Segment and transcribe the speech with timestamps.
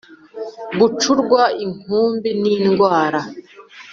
[0.79, 3.21] gucurwa inkumbi n’indwara